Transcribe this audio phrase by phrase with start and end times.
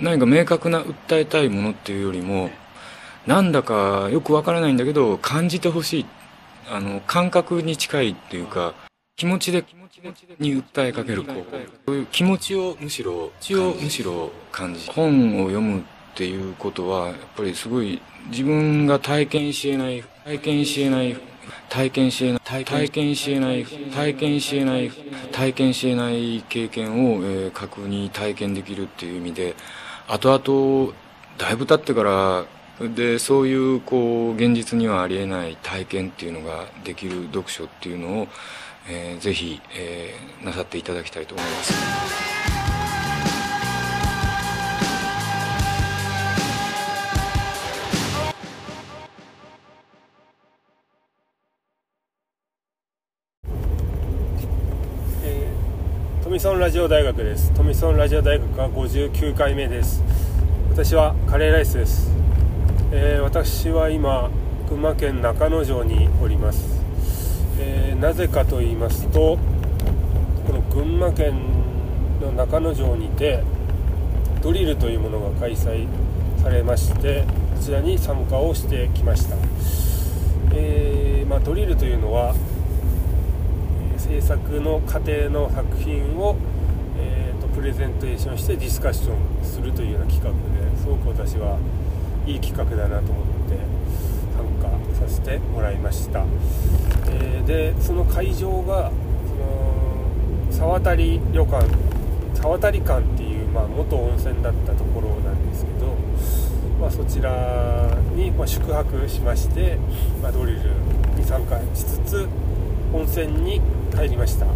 [0.00, 2.50] 何か明確な訴えたいものっていうよりも
[3.26, 6.06] なんだかよくわからないんだけど感じてほしい。
[6.70, 8.74] あの感覚に近いっていうか
[9.16, 9.98] 気持ちで気持ち
[10.38, 11.24] に訴えかける
[11.86, 15.82] そういう気持ちをむしろ気をむしろ感じ本を読むっ
[16.14, 21.16] ていうことはやっぱりすごい自分が体験しえない体験しえない
[21.68, 24.90] 体験しえない体験しえない体験しえない
[25.32, 29.54] 体験しえない経験を、えー、確認体験できるっていう意味で
[30.08, 30.92] 後々
[31.38, 32.44] だいぶ経ってから
[32.80, 38.28] でそういうこう現実にはありえない体験っていうのができる読書っていうのを、
[38.88, 42.23] えー、ぜひ、えー、なさっていただきたいと思います。
[56.44, 57.54] 富村ラジオ大学です。
[57.54, 60.02] 富村ラジオ大学は59回目です。
[60.72, 62.10] 私はカレーライスです、
[62.92, 64.28] えー、私は今
[64.68, 66.82] 群馬県中之条におります、
[67.58, 69.38] えー、なぜかと言いますと
[70.46, 71.40] この群馬県
[72.20, 73.42] の中之条にて
[74.42, 75.88] ドリルというものが開催
[76.42, 77.24] されまして
[77.56, 79.36] こちらに参加をしてきました、
[80.52, 82.34] えー、まあ、ドリルというのは
[84.14, 86.36] 制作の過程の作品を、
[86.96, 91.58] えーと、プレゼンテーションしてディスカッションするというような企画ですごく私は
[92.24, 93.58] いい企画だなと思って
[94.36, 96.24] 参加させてもらいました、
[97.08, 98.92] えー、でその会場が
[99.26, 101.66] その沢渡旅館
[102.34, 105.88] 沢渡館っていう、まあ、元温泉だったところなんですけど、
[106.80, 109.76] まあ、そちらに、ま宿泊しまして、
[110.22, 110.60] まあ、ドリル
[111.16, 112.28] に参加しつつ
[112.94, 113.60] 温泉に
[113.96, 114.46] 入りました。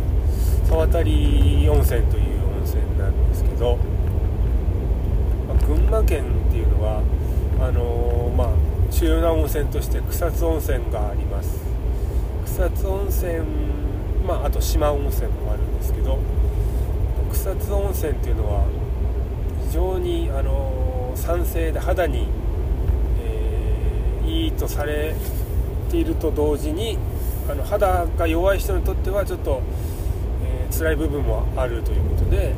[0.69, 3.79] 沢渡温泉という温泉なんですけど、
[5.49, 7.03] まあ、群馬県っていうのは
[7.61, 8.49] あのー、まあ
[8.93, 11.59] 主要な温泉として草津温泉があります。
[12.45, 13.41] 草津温泉
[14.25, 16.19] まああと島温泉もあるんですけど
[17.33, 18.67] 草津温泉っていうのは
[19.67, 22.29] 非常にあのー、酸性で肌に、
[23.21, 25.15] えー、いいとされ
[25.91, 26.99] ていると同時に
[27.49, 29.63] あの肌が弱い人にとってはちょっと、
[30.45, 32.55] えー、辛い部分もあるということで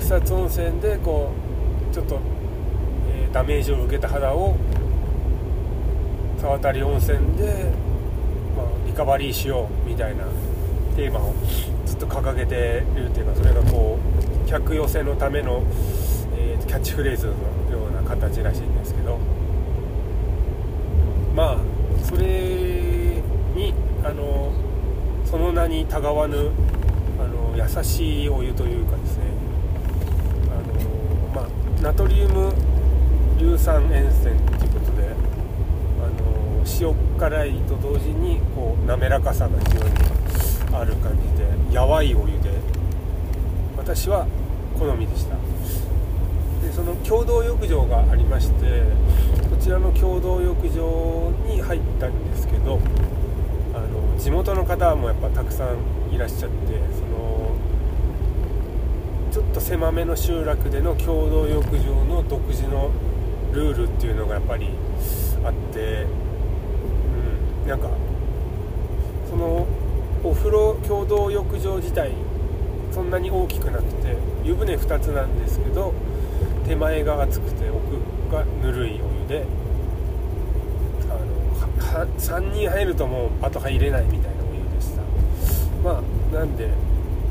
[0.00, 1.30] 草津温泉でこ
[1.90, 2.20] うちょっと、
[3.10, 4.56] えー、ダメージを受けた肌を
[6.40, 7.70] 沢渡温泉で、
[8.56, 10.24] まあ、リカバリーしようみたいな
[10.96, 11.34] テーマを
[11.84, 13.98] ずっと掲げてるっていうかそれがこ
[14.46, 15.62] う客寄せのための、
[16.36, 17.32] えー、キャッチフレーズの
[17.70, 19.18] ような形らしいんですけど
[21.34, 22.63] まあそれ
[24.04, 24.52] あの
[25.24, 26.50] その名にたがわぬ
[27.18, 29.24] あの優しいお湯というかですね。
[30.50, 32.52] あの、まあ、ナトリウム
[33.38, 35.08] 硫酸塩泉ということで
[36.00, 39.94] あの塩辛いと同時にこう滑らかさが非常に
[40.72, 42.50] ある感じでやわいお湯で
[43.76, 44.26] 私は
[44.78, 45.36] 好みでした。
[46.64, 48.82] でその共同浴場がありまして
[49.50, 52.78] こちらの共同浴場に入ったんですけど
[54.24, 55.76] 地元の方もやっぱたくさん
[56.10, 57.54] いらっしゃってその
[59.30, 62.90] ちょっと狭めの集落での共同浴場の独自の
[63.52, 64.70] ルールっていうのがやっぱり
[65.44, 66.06] あって
[67.64, 67.90] うんなんか
[69.28, 69.66] その
[70.24, 72.12] お風呂共同浴場自体
[72.92, 75.92] そんなに大きくなくて湯船2つなんですけど
[76.66, 79.44] 手前が熱くて奥がぬるいお湯で
[82.02, 85.02] 3人入るともうあと入れないみたいなお湯でした
[85.82, 86.68] まあなんで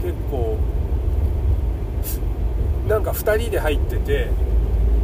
[0.01, 0.57] 結構
[2.87, 4.27] なんか2人で入ってて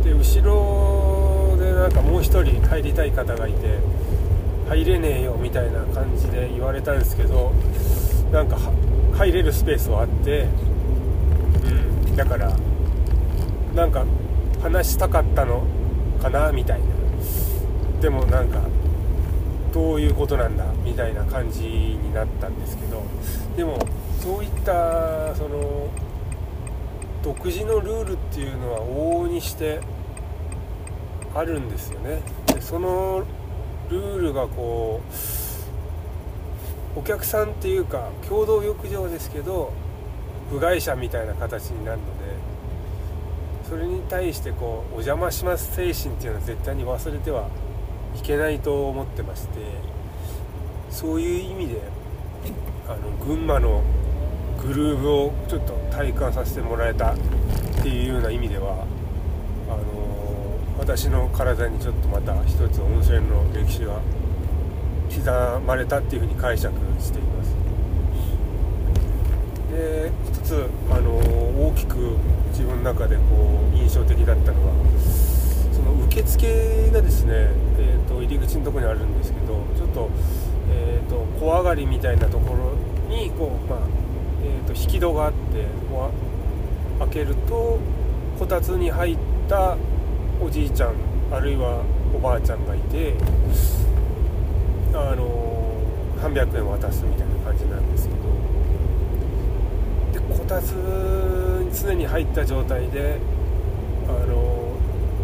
[0.04, 3.80] で後ろでなんかもう1人入りたい方がいて
[4.68, 7.52] 入れねえよみたいな感じで言われたんですけど
[8.32, 8.58] なんか
[9.14, 10.48] 入れるスペースはあって
[11.64, 12.52] うんだから
[13.76, 14.06] なんか
[14.62, 15.64] 話したかったの
[16.22, 16.86] かなみたいな。
[18.02, 18.62] でもなんか
[19.74, 23.04] どういうことなんだみたいな感じになったんですけど
[23.56, 23.80] でも
[24.20, 25.88] そういったその
[27.24, 29.82] 独自のルールっていうのは往々にして
[31.36, 32.22] あるんですよね。
[32.48, 33.24] でその
[33.90, 35.02] ルールがこ
[36.96, 39.72] うお客さんっていうか共同浴場ですけど
[40.52, 42.10] 部外者みたいな形になるので
[43.70, 47.48] それに対してこうお邪魔します精神っていうのは絶対に忘れては
[48.16, 49.60] いけないと思ってまして
[50.90, 51.82] そういう意味で
[52.88, 53.84] あの群馬の
[54.62, 57.18] グルーヴをちょっと体感させてもらえたっ
[57.82, 58.86] ていうような意味では
[59.70, 59.80] あの
[60.80, 64.00] 私の体にちょっとまた一つ温泉の歴史が
[65.10, 67.56] 刻まれたっていうふうに解釈しています。
[69.72, 72.18] で一つあの大きく
[72.52, 73.22] 自分の中でこ
[73.74, 74.74] う印象的だったのは
[76.20, 77.34] 受付がですね、
[77.78, 80.10] えーと、入り口のとこにあるんですけどちょっと,、
[80.70, 83.80] えーと、小上がりみたいなところにこう、まあ
[84.44, 86.12] えーと、引き戸があってこ
[86.98, 87.80] う開けると
[88.38, 89.18] こたつに入っ
[89.48, 89.78] た
[90.42, 90.96] おじいちゃん
[91.32, 91.84] あるいは
[92.14, 93.14] おばあちゃんがいて
[94.94, 95.56] あの
[96.22, 98.14] 300円渡すみたいな感じなんですけ
[100.20, 103.20] どでこたつに常に入った状態で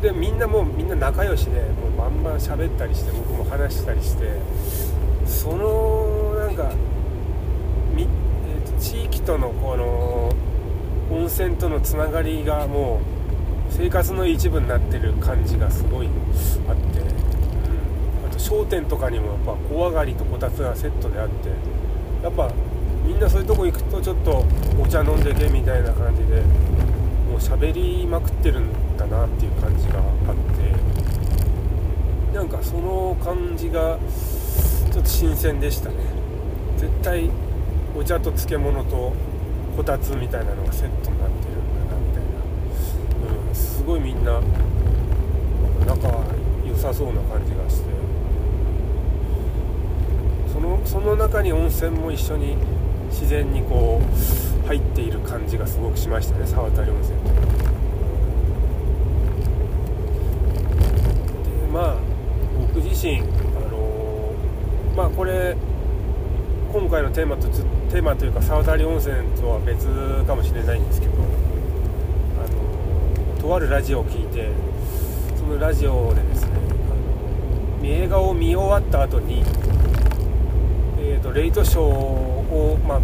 [0.05, 4.39] でみんなもうみんな仲良しでもうバンバン喋ったりして僕も話したりして
[5.25, 6.69] そのなんか
[7.91, 10.31] み、えーと、地域とのこの
[11.09, 13.01] 温泉とのつながりがも
[13.71, 16.09] う生活の一部になってる感じがすごい
[16.69, 21.49] あって、うん、あと商店とかにもやっぱ小上がりとこたつがセットであって
[22.21, 22.51] やっぱ
[23.03, 24.45] みんなそういうとこ行くとちょっと
[24.79, 26.43] お茶飲んでけみたいな感じで
[27.35, 30.01] もう喋りまくってるんだなっていう感じがあ
[30.31, 30.35] っ
[32.31, 33.99] てなんかその感じが
[34.89, 35.95] ちょっと新鮮でしたね。
[36.77, 37.29] 絶対
[37.93, 39.11] お茶と漬物と
[39.75, 44.39] こたつみたいなのがセットになってるんだなみたいな、うん、すごいみんな
[45.85, 46.07] 仲
[46.65, 47.89] 良さそうな感じがして。
[50.53, 52.55] そのその中に温泉も一緒に
[53.09, 57.29] 自然にこう入っている感じがすごくしましたね沢渡温泉って
[61.61, 61.95] でまあ
[62.73, 63.23] 僕自身あ
[63.69, 65.55] のー、まあこれ
[66.73, 69.87] 今回のテーマとテーマというか沢渡温泉とは別
[70.25, 71.17] かもしれないんですけどあ
[73.37, 74.49] のとあるラジオを聞いて
[75.37, 76.49] そのラジオでですね
[77.79, 79.43] あの映画を見終わった後に
[81.07, 82.24] えーと、レイトショー
[82.55, 82.99] を、まあ、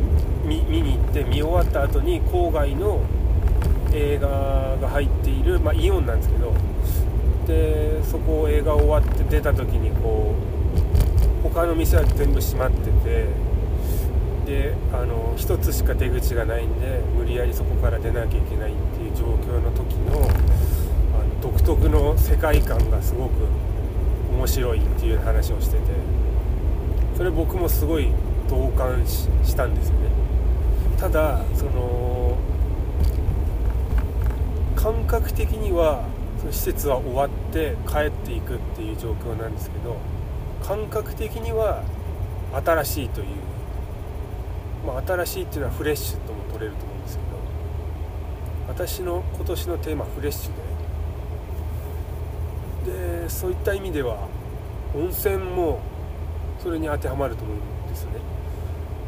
[0.45, 3.01] 見に行って見終わった後に郊外の
[3.94, 4.27] 映画
[4.81, 6.53] が入っている、まあ、イオンなんですけど
[7.48, 10.33] でそこを映画終わって出た時にこ
[11.44, 13.25] う他の店は全部閉まってて
[14.45, 20.21] であの1つしか出口がないんで無理やりそこから出なきゃいけないっていう状況の時の
[21.13, 23.31] あの独特の世界観がすごく
[24.33, 26.21] 面白いっていう話をしてて。
[27.21, 28.07] それ僕もすごい
[28.51, 30.09] 同感したんですよね。
[31.00, 32.38] ただその
[34.75, 36.03] 感覚的には
[36.38, 39.95] その施設は終わって帰っていくっていう状況なんですけど
[40.62, 41.83] 感覚的には
[42.53, 43.27] 新しいという、
[44.86, 47.30] まあ、新しいっていうのはフレッシュとも取れると思うんですけど
[48.68, 54.27] 私の今年のテーマフレッシュででそういった意味では
[54.94, 55.80] 温泉も
[56.62, 57.71] それに当てはまると思うんです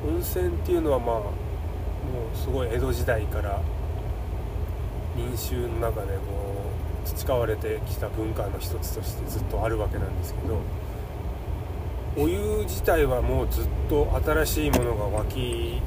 [0.07, 1.31] 温泉っていうのはまあも
[2.33, 3.61] うすごい江戸時代から
[5.15, 6.71] 民衆の中でこ
[7.05, 10.59] う培われてきた文化の一つとしてずっとあるわけなんですけど
[12.15, 15.81] お湯自体はもうずっと新しいものが湧き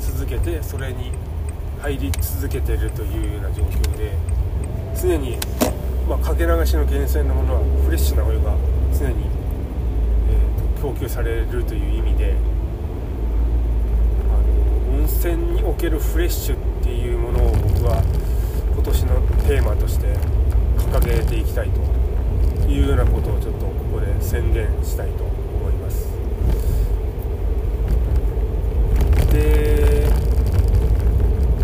[0.00, 1.12] 続けてそれに
[1.80, 4.12] 入り続けてるというような状況で
[5.00, 5.38] 常に、
[6.08, 8.54] まあ、かけ流しの源泉のものはフレッシュなお湯が
[8.92, 9.24] 常に
[10.26, 12.34] えー、と供給されるという意味で
[14.30, 18.00] あの温泉におけるフレッシュっていうものを僕は
[18.74, 20.06] 今年のテーマとして
[20.78, 21.80] 掲げていきたいと
[22.68, 26.06] いうようなことをちょっとここで宣言したいと思います。
[29.32, 30.06] で、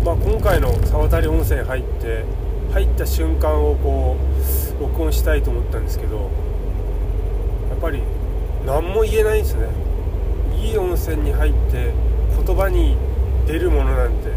[0.03, 2.25] まあ、今回の沢渡温泉入って
[2.73, 4.17] 入った瞬間をこ
[4.77, 6.29] う録音したいと思ったんですけど
[7.69, 8.03] やっぱり
[8.65, 9.67] 何も言えないんですね。
[10.57, 11.93] いい温泉に入って
[12.45, 12.97] 言葉に
[13.51, 14.31] 出るものなんて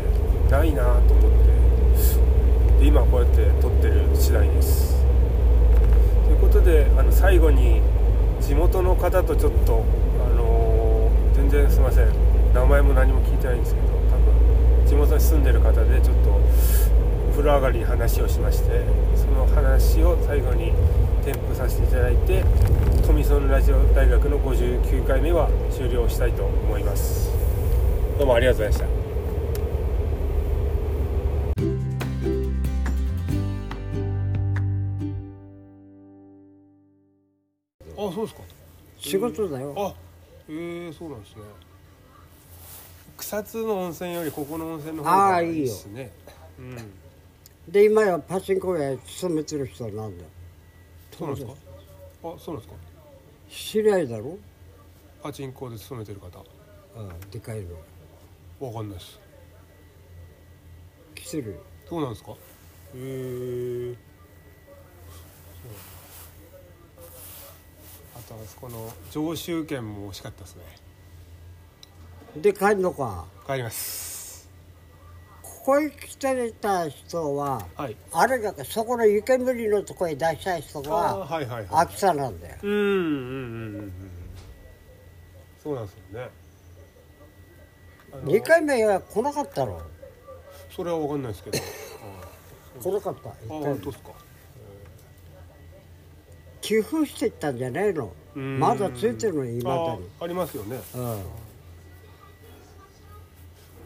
[0.50, 2.80] ないなと思って。
[2.80, 4.92] で今こうやって撮ってる次第です。
[6.24, 7.80] ということであの最後に
[8.40, 9.84] 地元の方とちょっと
[10.18, 12.08] あのー、全然すいません。
[12.52, 16.40] 名前も何も聞いてないんですけど多分地元に住んでる方でちょっと
[17.30, 18.82] 風呂上がりに話をしまして
[19.14, 20.72] その話を最後に
[21.24, 22.44] 添付させていただいて
[23.06, 27.30] トミソンラジオ大学の59回目は終了したいと思います。
[28.18, 28.93] どうもありがとうございました。
[37.96, 38.42] あそうですか。
[38.98, 39.74] 仕事だよ。
[39.76, 39.94] あ
[40.48, 41.42] ええー、そうなんですね。
[43.16, 46.12] 草津の温泉よりここの温泉の方がいいですね。
[46.58, 46.76] うん。
[47.72, 50.30] で今やパチンコ屋勤めてる人なんだよ。
[51.16, 51.52] そうなんですか？
[52.24, 52.80] あそうなんですか？
[53.48, 54.36] 知り合いだろ？
[55.22, 56.40] パチンコで勤めてる方。
[56.96, 57.76] うんでかいの。
[58.66, 59.20] わかんないです。
[61.14, 61.56] 来てるよ。
[61.88, 62.32] そうなんですか？
[62.32, 62.36] へ
[62.96, 63.94] え
[65.64, 65.93] あ
[68.28, 70.62] とあそこの常習券も惜しかったですね。
[72.36, 73.26] で帰るのか。
[73.46, 74.48] 帰ります。
[75.42, 77.96] ここへ来てた人ははい。
[78.12, 81.66] あれだけそこの湯煙のとこへ出した人あーははいはいはい。
[81.70, 82.56] 秋田なんだよ。
[82.62, 83.92] うんうんうんうんうん。
[85.62, 86.28] そうなんですよね。
[88.12, 89.80] あの2回目は来なかったろ
[90.70, 91.58] それはわかんないですけど。
[92.82, 93.28] 来なかった？
[93.30, 94.10] ああ一回も本当ですか
[96.64, 98.10] 寄付していったんじゃないの？
[98.34, 98.58] うん。
[98.58, 100.08] まだついてるのいまだに。
[100.18, 100.80] ありますよね。
[100.94, 101.22] うん。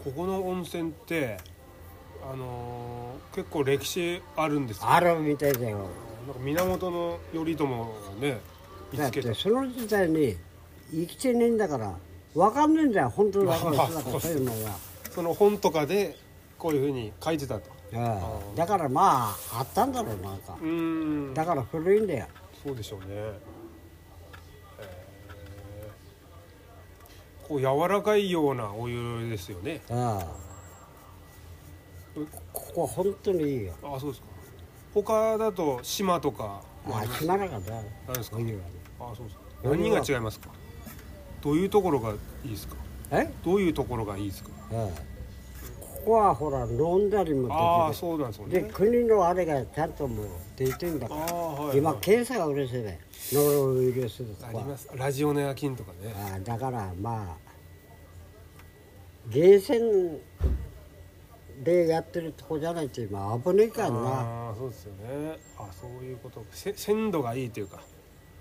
[0.05, 1.39] ここの温泉って
[2.23, 4.89] あのー結構歴史あるんですよ。
[4.89, 5.79] あるみたいだよ。
[5.79, 7.75] なんか源頼朝が
[8.21, 8.41] ね
[8.93, 9.29] 見だっつけた。
[9.31, 10.37] てその時代に
[10.93, 11.95] 生きてねえんだから
[12.35, 14.77] 分かんねえんだよ本当だからまあそうだからそういうのが
[15.11, 16.17] その本とかで
[16.59, 17.71] こういうふうに書いてたと。
[17.93, 18.55] うん。
[18.55, 20.57] だからまああったんだろうなんか。
[21.35, 22.27] だから古いんだよ
[22.69, 29.81] そうでしょうね、えーこう柔らかいようなお湯ですよね。
[29.89, 30.21] うん
[32.53, 33.73] ここ本当にいいよ。
[33.83, 34.27] ああそうですか。
[34.93, 37.61] 他だと島とかもああります島中だ
[38.07, 38.37] 何ですか？
[38.37, 38.61] お湯はね。
[39.01, 40.51] あそうです何が違いますか？
[41.41, 42.77] どういうところがいいですか？
[43.13, 43.33] え？
[43.43, 44.51] どういうところがいいですか？
[44.73, 44.91] うん
[46.09, 51.21] ここはほら飲んだりもああできそうなんですよるでね国のあれがちゃんともう出てんだあから。
[51.21, 52.99] あはい、今はい、検査が嬉しいね。
[53.31, 54.89] ノロウイルスとかあります。
[54.95, 56.15] ラジオネア菌とかね。
[56.35, 57.51] あだからまあ
[59.29, 60.19] ゲーセン
[61.63, 63.97] でやってるとこじゃないと今危ねえからな。
[63.99, 65.39] ああそうですよね。
[65.59, 66.43] あそういうこと。
[66.53, 67.81] せ鮮度がいいというか